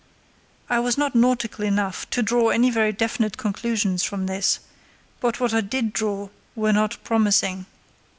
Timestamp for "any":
2.49-2.71